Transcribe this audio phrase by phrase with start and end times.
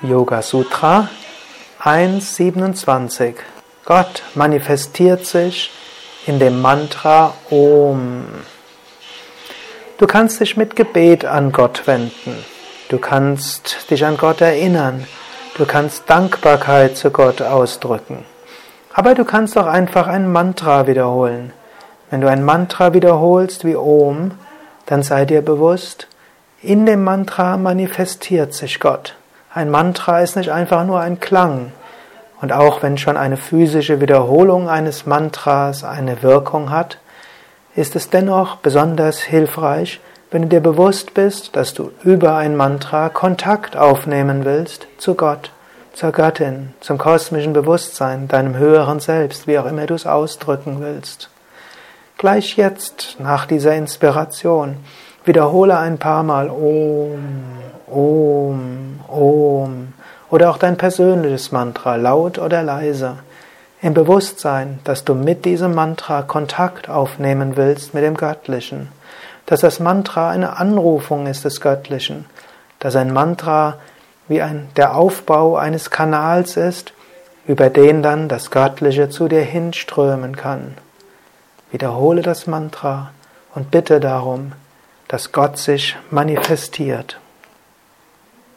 [0.00, 1.08] Yoga Sutra
[1.82, 3.34] 1.27
[3.84, 5.72] Gott manifestiert sich
[6.24, 8.24] in dem Mantra Om.
[9.98, 12.44] Du kannst dich mit Gebet an Gott wenden.
[12.88, 15.04] Du kannst dich an Gott erinnern.
[15.56, 18.24] Du kannst Dankbarkeit zu Gott ausdrücken.
[18.94, 21.52] Aber du kannst auch einfach ein Mantra wiederholen.
[22.08, 24.30] Wenn du ein Mantra wiederholst wie Om,
[24.86, 26.06] dann sei dir bewusst,
[26.62, 29.16] in dem Mantra manifestiert sich Gott.
[29.58, 31.72] Ein Mantra ist nicht einfach nur ein Klang.
[32.40, 36.98] Und auch wenn schon eine physische Wiederholung eines Mantras eine Wirkung hat,
[37.74, 39.98] ist es dennoch besonders hilfreich,
[40.30, 45.50] wenn du dir bewusst bist, dass du über ein Mantra Kontakt aufnehmen willst zu Gott,
[45.92, 51.30] zur Göttin, zum kosmischen Bewusstsein, deinem höheren Selbst, wie auch immer du es ausdrücken willst.
[52.16, 54.76] Gleich jetzt, nach dieser Inspiration,
[55.24, 57.18] wiederhole ein paar Mal Om,
[57.88, 58.27] Om,
[60.30, 63.18] oder auch dein persönliches Mantra, laut oder leise,
[63.80, 68.88] im Bewusstsein, dass du mit diesem Mantra Kontakt aufnehmen willst mit dem Göttlichen,
[69.46, 72.26] dass das Mantra eine Anrufung ist des Göttlichen,
[72.80, 73.78] dass ein Mantra
[74.26, 76.92] wie ein, der Aufbau eines Kanals ist,
[77.46, 80.74] über den dann das Göttliche zu dir hinströmen kann.
[81.70, 83.10] Wiederhole das Mantra
[83.54, 84.52] und bitte darum,
[85.06, 87.18] dass Gott sich manifestiert.